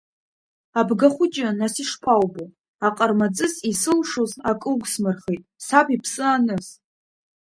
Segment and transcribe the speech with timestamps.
[0.79, 2.43] Абгахәыҷы нас ишԥоубо,
[2.87, 6.67] Аҟармаҵыс, исылшоз ак угсмырхеит, саб иԥсы аныс.